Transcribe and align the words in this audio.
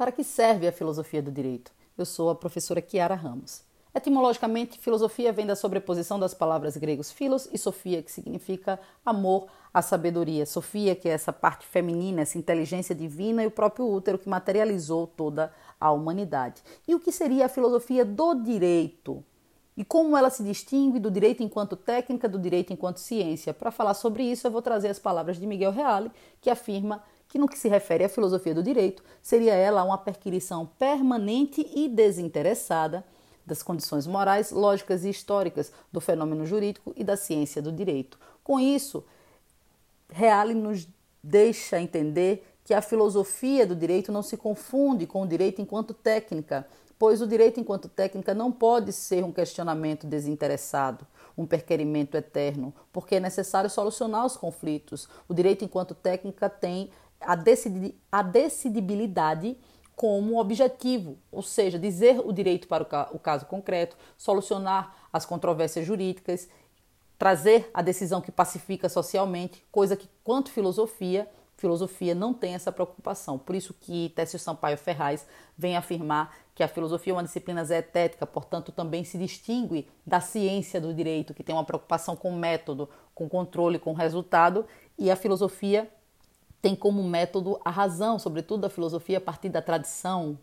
Para 0.00 0.12
que 0.12 0.24
serve 0.24 0.66
a 0.66 0.72
filosofia 0.72 1.20
do 1.20 1.30
direito? 1.30 1.70
Eu 1.98 2.06
sou 2.06 2.30
a 2.30 2.34
professora 2.34 2.80
Kiara 2.80 3.14
Ramos. 3.14 3.60
Etimologicamente, 3.94 4.78
filosofia 4.78 5.30
vem 5.30 5.44
da 5.44 5.54
sobreposição 5.54 6.18
das 6.18 6.32
palavras 6.32 6.74
gregos 6.78 7.12
philos 7.12 7.46
e 7.52 7.58
sofia, 7.58 8.02
que 8.02 8.10
significa 8.10 8.80
amor 9.04 9.48
à 9.74 9.82
sabedoria. 9.82 10.46
Sofia, 10.46 10.96
que 10.96 11.06
é 11.06 11.12
essa 11.12 11.34
parte 11.34 11.66
feminina, 11.66 12.22
essa 12.22 12.38
inteligência 12.38 12.94
divina, 12.94 13.42
e 13.42 13.46
o 13.46 13.50
próprio 13.50 13.86
útero 13.86 14.16
que 14.16 14.26
materializou 14.26 15.06
toda 15.06 15.52
a 15.78 15.92
humanidade. 15.92 16.62
E 16.88 16.94
o 16.94 16.98
que 16.98 17.12
seria 17.12 17.44
a 17.44 17.50
filosofia 17.50 18.02
do 18.02 18.32
direito? 18.36 19.22
E 19.76 19.84
como 19.84 20.16
ela 20.16 20.30
se 20.30 20.42
distingue 20.42 20.98
do 20.98 21.10
direito 21.10 21.42
enquanto 21.42 21.76
técnica, 21.76 22.26
do 22.26 22.38
direito 22.38 22.72
enquanto 22.72 23.00
ciência? 23.00 23.52
Para 23.52 23.70
falar 23.70 23.92
sobre 23.92 24.22
isso, 24.22 24.46
eu 24.46 24.50
vou 24.50 24.62
trazer 24.62 24.88
as 24.88 24.98
palavras 24.98 25.36
de 25.36 25.46
Miguel 25.46 25.72
Reale, 25.72 26.10
que 26.40 26.48
afirma 26.48 27.02
que 27.30 27.38
no 27.38 27.48
que 27.48 27.58
se 27.58 27.68
refere 27.68 28.04
à 28.04 28.08
filosofia 28.08 28.52
do 28.52 28.62
direito, 28.62 29.02
seria 29.22 29.54
ela 29.54 29.84
uma 29.84 29.96
perquirição 29.96 30.66
permanente 30.78 31.64
e 31.74 31.88
desinteressada 31.88 33.04
das 33.46 33.62
condições 33.62 34.06
morais, 34.06 34.50
lógicas 34.50 35.04
e 35.04 35.10
históricas 35.10 35.72
do 35.92 36.00
fenômeno 36.00 36.44
jurídico 36.44 36.92
e 36.96 37.04
da 37.04 37.16
ciência 37.16 37.62
do 37.62 37.70
direito. 37.70 38.18
Com 38.42 38.58
isso, 38.58 39.04
Reale 40.08 40.54
nos 40.54 40.88
deixa 41.22 41.80
entender 41.80 42.44
que 42.64 42.74
a 42.74 42.82
filosofia 42.82 43.64
do 43.64 43.76
direito 43.76 44.10
não 44.10 44.22
se 44.22 44.36
confunde 44.36 45.06
com 45.06 45.22
o 45.22 45.26
direito 45.26 45.62
enquanto 45.62 45.94
técnica, 45.94 46.66
pois 46.98 47.22
o 47.22 47.28
direito 47.28 47.60
enquanto 47.60 47.88
técnica 47.88 48.34
não 48.34 48.50
pode 48.50 48.92
ser 48.92 49.24
um 49.24 49.32
questionamento 49.32 50.04
desinteressado, 50.04 51.06
um 51.38 51.46
perquerimento 51.46 52.16
eterno, 52.16 52.74
porque 52.92 53.14
é 53.14 53.20
necessário 53.20 53.70
solucionar 53.70 54.26
os 54.26 54.36
conflitos. 54.36 55.08
O 55.28 55.34
direito 55.34 55.64
enquanto 55.64 55.94
técnica 55.94 56.50
tem 56.50 56.90
a, 57.20 57.34
decidi 57.34 57.94
a 58.10 58.22
decidibilidade 58.22 59.56
como 59.94 60.40
objetivo, 60.40 61.18
ou 61.30 61.42
seja, 61.42 61.78
dizer 61.78 62.20
o 62.24 62.32
direito 62.32 62.66
para 62.66 62.82
o, 62.82 62.86
ca 62.86 63.10
o 63.12 63.18
caso 63.18 63.44
concreto, 63.44 63.96
solucionar 64.16 64.96
as 65.12 65.26
controvérsias 65.26 65.86
jurídicas, 65.86 66.48
trazer 67.18 67.70
a 67.74 67.82
decisão 67.82 68.22
que 68.22 68.32
pacifica 68.32 68.88
socialmente, 68.88 69.62
coisa 69.70 69.94
que, 69.94 70.08
quanto 70.24 70.50
filosofia, 70.50 71.28
filosofia 71.58 72.14
não 72.14 72.32
tem 72.32 72.54
essa 72.54 72.72
preocupação. 72.72 73.38
Por 73.38 73.54
isso 73.54 73.74
que 73.78 74.08
Técio 74.16 74.38
Sampaio 74.38 74.78
Ferraz 74.78 75.26
vem 75.56 75.76
afirmar 75.76 76.34
que 76.54 76.62
a 76.62 76.68
filosofia 76.68 77.12
é 77.12 77.16
uma 77.16 77.22
disciplina 77.22 77.62
zetética, 77.62 78.26
portanto 78.26 78.72
também 78.72 79.04
se 79.04 79.18
distingue 79.18 79.86
da 80.06 80.20
ciência 80.20 80.80
do 80.80 80.94
direito, 80.94 81.34
que 81.34 81.44
tem 81.44 81.54
uma 81.54 81.64
preocupação 81.64 82.16
com 82.16 82.32
método, 82.34 82.88
com 83.14 83.28
controle, 83.28 83.78
com 83.78 83.92
resultado, 83.92 84.64
e 84.98 85.10
a 85.10 85.16
filosofia 85.16 85.90
tem 86.60 86.74
como 86.76 87.02
método 87.02 87.60
a 87.64 87.70
razão, 87.70 88.18
sobretudo 88.18 88.64
a 88.64 88.70
filosofia 88.70 89.18
a 89.18 89.20
partir 89.20 89.48
da 89.48 89.62
tradição 89.62 90.38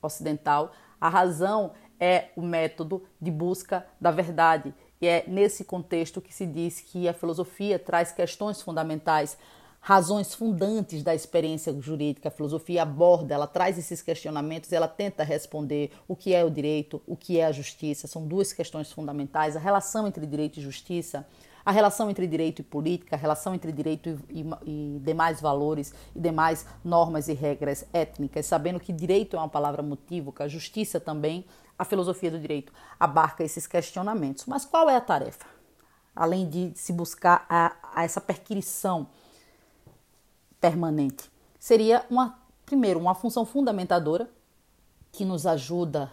ocidental. 0.00 0.72
A 1.00 1.08
razão 1.08 1.72
é 1.98 2.30
o 2.36 2.42
método 2.42 3.02
de 3.20 3.30
busca 3.30 3.86
da 4.00 4.10
verdade. 4.10 4.74
E 5.00 5.06
é 5.06 5.24
nesse 5.26 5.64
contexto 5.64 6.20
que 6.20 6.34
se 6.34 6.46
diz 6.46 6.80
que 6.80 7.08
a 7.08 7.14
filosofia 7.14 7.78
traz 7.78 8.12
questões 8.12 8.60
fundamentais, 8.60 9.36
razões 9.80 10.34
fundantes 10.34 11.02
da 11.02 11.14
experiência 11.14 11.74
jurídica. 11.80 12.28
A 12.28 12.32
filosofia 12.32 12.82
aborda, 12.82 13.34
ela 13.34 13.46
traz 13.46 13.78
esses 13.78 14.02
questionamentos, 14.02 14.72
ela 14.72 14.86
tenta 14.86 15.24
responder 15.24 15.90
o 16.06 16.14
que 16.14 16.34
é 16.34 16.44
o 16.44 16.50
direito, 16.50 17.02
o 17.06 17.16
que 17.16 17.38
é 17.38 17.46
a 17.46 17.52
justiça. 17.52 18.06
São 18.06 18.26
duas 18.26 18.52
questões 18.52 18.92
fundamentais. 18.92 19.56
A 19.56 19.60
relação 19.60 20.06
entre 20.06 20.26
direito 20.26 20.60
e 20.60 20.62
justiça 20.62 21.26
a 21.64 21.70
relação 21.70 22.10
entre 22.10 22.26
direito 22.26 22.60
e 22.60 22.62
política, 22.62 23.16
a 23.16 23.18
relação 23.18 23.54
entre 23.54 23.70
direito 23.72 24.08
e, 24.28 24.40
e, 24.40 24.50
e, 24.64 25.00
demais 25.00 25.40
valores 25.40 25.94
e 26.14 26.20
demais 26.20 26.66
normas 26.84 27.28
e 27.28 27.32
regras 27.32 27.84
étnicas, 27.92 28.46
sabendo 28.46 28.80
que 28.80 28.92
direito 28.92 29.36
é 29.36 29.38
uma 29.38 29.48
palavra 29.48 29.82
motívoca, 29.82 30.48
justiça 30.48 30.98
também, 30.98 31.44
a 31.78 31.84
filosofia 31.84 32.30
do 32.30 32.38
direito 32.38 32.72
abarca 32.98 33.42
esses 33.42 33.66
questionamentos. 33.66 34.46
Mas 34.46 34.64
qual 34.64 34.88
é 34.88 34.96
a 34.96 35.00
tarefa? 35.00 35.46
Além 36.14 36.48
de 36.48 36.72
se 36.74 36.92
buscar 36.92 37.46
a, 37.48 37.72
a 37.94 38.04
essa 38.04 38.20
perquirição 38.20 39.08
permanente, 40.60 41.30
seria 41.58 42.04
uma 42.10 42.38
primeiro 42.64 43.00
uma 43.00 43.14
função 43.14 43.44
fundamentadora 43.44 44.30
que 45.10 45.24
nos 45.24 45.46
ajuda 45.46 46.12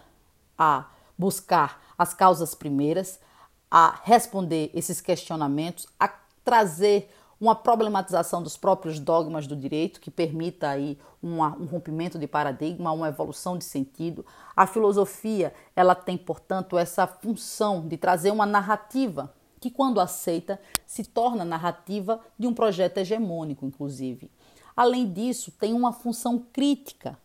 a 0.58 0.90
buscar 1.16 1.82
as 1.96 2.12
causas 2.12 2.54
primeiras, 2.54 3.20
a 3.70 4.00
responder 4.02 4.70
esses 4.74 5.00
questionamentos, 5.00 5.86
a 5.98 6.08
trazer 6.44 7.10
uma 7.40 7.54
problematização 7.54 8.42
dos 8.42 8.56
próprios 8.56 8.98
dogmas 8.98 9.46
do 9.46 9.56
direito 9.56 10.00
que 10.00 10.10
permita 10.10 10.68
aí 10.68 10.98
uma, 11.22 11.56
um 11.56 11.64
rompimento 11.64 12.18
de 12.18 12.26
paradigma, 12.26 12.92
uma 12.92 13.08
evolução 13.08 13.56
de 13.56 13.64
sentido. 13.64 14.26
A 14.54 14.66
filosofia 14.66 15.54
ela 15.74 15.94
tem, 15.94 16.18
portanto, 16.18 16.76
essa 16.76 17.06
função 17.06 17.86
de 17.86 17.96
trazer 17.96 18.30
uma 18.30 18.44
narrativa 18.44 19.32
que, 19.58 19.70
quando 19.70 20.00
aceita, 20.00 20.60
se 20.86 21.04
torna 21.04 21.44
narrativa 21.44 22.20
de 22.38 22.46
um 22.46 22.52
projeto 22.52 22.98
hegemônico, 22.98 23.64
inclusive. 23.64 24.30
Além 24.76 25.10
disso, 25.10 25.50
tem 25.52 25.72
uma 25.72 25.92
função 25.92 26.44
crítica 26.52 27.18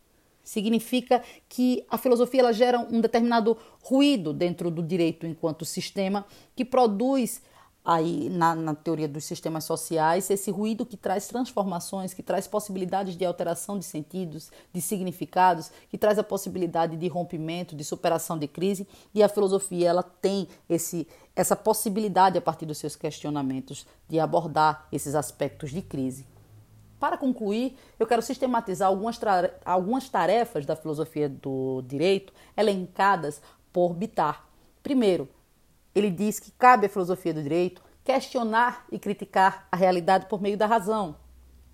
Significa 0.46 1.22
que 1.50 1.84
a 1.90 1.98
filosofia 1.98 2.40
ela 2.40 2.54
gera 2.54 2.80
um 2.80 3.02
determinado 3.02 3.58
ruído 3.82 4.32
dentro 4.32 4.72
do 4.72 4.82
direito 4.82 5.26
enquanto 5.28 5.66
sistema 5.66 6.26
que 6.56 6.64
produz 6.64 7.42
aí 7.86 8.30
na, 8.30 8.56
na, 8.56 8.74
teoria 8.74 9.08
dos 9.08 9.26
sistemas 9.26 9.64
sociais 9.64 10.28
esse 10.30 10.50
ruído 10.50 10.86
que 10.86 10.98
traz 10.98 11.28
transformações, 11.28 12.14
que 12.14 12.24
traz 12.24 12.48
possibilidades 12.48 13.16
de 13.16 13.24
alteração 13.24 13.78
de 13.78 13.86
sentidos, 13.86 14.52
de 14.74 14.82
significados, 14.82 15.72
que 15.90 15.98
traz 15.98 16.18
a 16.18 16.24
possibilidade 16.24 16.98
de 16.98 17.08
rompimento, 17.08 17.76
de 17.76 17.84
superação 17.84 18.40
de 18.40 18.48
crise 18.48 18.88
e 19.14 19.22
a 19.22 19.30
filosofia 19.30 19.90
ela 19.90 20.04
tem 20.04 20.48
esse 20.68 21.08
essa 21.36 21.56
possibilidade 21.56 22.38
a 22.38 22.42
partir 22.42 22.66
dos 22.66 22.78
seus 22.78 22.96
questionamentos 22.96 23.86
de 24.08 24.20
abordar 24.22 24.88
esses 24.90 25.16
aspectos 25.16 25.70
de 25.70 25.82
crise. 25.82 26.26
Para 27.06 27.20
concluir, 27.20 27.78
eu 28.00 28.08
quero 28.08 28.24
sistematizar 28.24 28.88
algumas, 28.88 29.20
algumas 29.64 30.10
tarefas 30.10 30.66
da 30.66 30.76
filosofia 30.76 31.30
do 31.30 31.84
direito 31.84 32.34
elencadas 32.58 33.44
por 33.72 33.94
Bitar. 33.94 34.48
Primeiro, 34.82 35.30
ele 35.94 36.10
diz 36.10 36.40
que 36.40 36.50
cabe 36.50 36.88
à 36.88 36.90
filosofia 36.90 37.32
do 37.32 37.44
direito 37.44 37.84
questionar 38.04 38.88
e 38.92 38.98
criticar 38.98 39.68
a 39.72 39.78
realidade 39.78 40.26
por 40.26 40.42
meio 40.42 40.58
da 40.58 40.66
razão. 40.66 41.16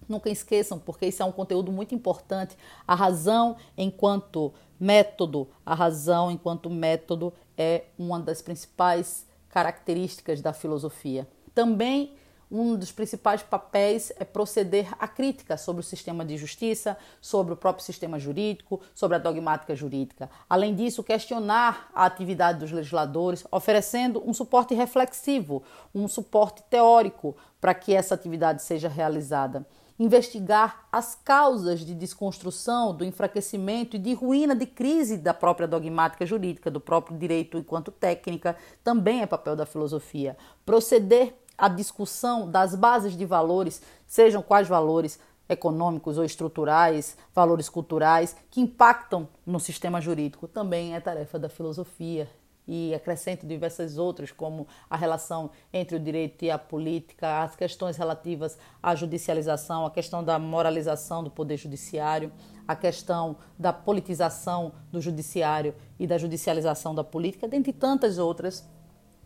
Nunca 0.06 0.30
esqueçam, 0.30 0.78
porque 0.78 1.06
isso 1.06 1.24
é 1.24 1.26
um 1.26 1.32
conteúdo 1.32 1.72
muito 1.72 1.96
importante. 1.96 2.58
A 2.86 2.94
razão 2.94 3.56
enquanto 3.78 4.54
método, 4.78 5.48
a 5.66 5.74
razão 5.74 6.30
enquanto 6.30 6.70
método 6.70 7.32
é 7.58 7.86
uma 7.98 8.20
das 8.20 8.42
principais 8.42 9.26
características 9.48 10.42
da 10.42 10.52
filosofia. 10.52 11.26
Também 11.56 12.18
um 12.52 12.76
dos 12.76 12.92
principais 12.92 13.42
papéis 13.42 14.12
é 14.20 14.26
proceder 14.26 14.94
à 15.00 15.08
crítica 15.08 15.56
sobre 15.56 15.80
o 15.80 15.84
sistema 15.84 16.26
de 16.26 16.38
justiça, 16.38 16.98
sobre 17.22 17.54
o 17.54 17.58
próprio 17.58 17.86
sistema 17.86 18.20
jurídico, 18.20 18.82
sobre 18.94 19.16
a 19.16 19.20
dogmática 19.20 19.74
jurídica. 19.76 20.30
Além 20.50 20.76
disso, 20.76 21.04
questionar 21.04 21.90
a 21.96 22.06
atividade 22.06 22.60
dos 22.60 22.72
legisladores, 22.72 23.46
oferecendo 23.50 24.22
um 24.28 24.34
suporte 24.34 24.74
reflexivo, 24.74 25.64
um 25.96 26.08
suporte 26.08 26.62
teórico 26.70 27.38
para 27.62 27.74
que 27.74 27.96
essa 27.96 28.14
atividade 28.14 28.62
seja 28.62 28.90
realizada 28.90 29.66
investigar 30.02 30.88
as 30.92 31.14
causas 31.14 31.82
de 31.82 31.94
desconstrução, 31.94 32.92
do 32.92 33.06
enfraquecimento 33.06 33.96
e 33.96 34.00
de 34.00 34.16
ruína, 34.16 34.56
de 34.56 34.66
crise 34.66 35.16
da 35.16 35.32
própria 35.32 35.68
dogmática 35.68 36.26
jurídica, 36.26 36.72
do 36.72 36.80
próprio 36.80 37.16
direito 37.16 37.56
enquanto 37.56 37.92
técnica, 37.92 38.56
também 38.84 39.22
é 39.22 39.28
papel 39.28 39.56
da 39.56 39.64
filosofia. 39.64 40.36
Proceder 40.66 41.36
a 41.58 41.68
discussão 41.68 42.50
das 42.50 42.76
bases 42.76 43.16
de 43.16 43.26
valores, 43.26 43.82
sejam 44.08 44.42
quais 44.42 44.68
valores 44.68 45.20
econômicos 45.52 46.18
ou 46.18 46.24
estruturais, 46.24 47.18
valores 47.36 47.68
culturais, 47.68 48.36
que 48.50 48.62
impactam 48.62 49.28
no 49.46 49.60
sistema 49.60 50.00
jurídico, 50.00 50.48
também 50.48 50.96
é 50.96 51.00
tarefa 51.00 51.38
da 51.38 51.50
filosofia. 51.50 52.28
E 52.68 52.94
acrescento 52.94 53.46
diversas 53.46 53.98
outras, 53.98 54.32
como 54.32 54.68
a 54.90 54.96
relação 54.96 55.50
entre 55.74 55.96
o 55.96 56.00
direito 56.00 56.46
e 56.46 56.52
a 56.52 56.60
política, 56.60 57.42
as 57.42 57.56
questões 57.56 57.98
relativas 57.98 58.58
à 58.82 58.96
judicialização, 58.96 59.86
a 59.86 59.92
questão 59.92 60.24
da 60.24 60.40
moralização 60.40 61.24
do 61.24 61.30
poder 61.30 61.58
judiciário, 61.58 62.32
a 62.68 62.76
questão 62.76 63.36
da 63.58 63.74
politização 63.74 64.74
do 64.92 65.02
judiciário 65.02 65.76
e 66.00 66.08
da 66.08 66.18
judicialização 66.18 66.96
da 66.96 67.04
política, 67.04 67.48
dentre 67.48 67.74
tantas 67.74 68.18
outras, 68.18 68.66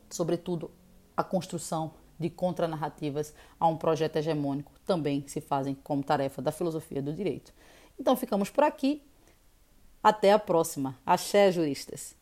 sobretudo 0.10 0.72
a 1.16 1.24
construção 1.24 1.92
de 2.19 2.29
contranarrativas 2.29 3.33
a 3.59 3.67
um 3.67 3.77
projeto 3.77 4.15
hegemônico 4.15 4.71
também 4.85 5.23
se 5.27 5.41
fazem 5.41 5.75
como 5.75 6.03
tarefa 6.03 6.41
da 6.41 6.51
filosofia 6.51 7.01
do 7.01 7.13
direito. 7.13 7.53
Então 8.00 8.15
ficamos 8.15 8.50
por 8.50 8.63
aqui. 8.63 9.01
Até 10.03 10.31
a 10.31 10.39
próxima. 10.39 10.97
Axé, 11.06 11.51
juristas! 11.51 12.15